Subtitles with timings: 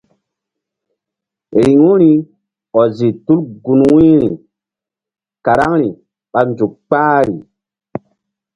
[1.63, 2.11] Riŋu ri
[2.79, 4.29] ɔzi tul gun wu̧yri
[5.45, 5.89] karaŋri
[6.31, 7.35] ɓa nzuk kpahri.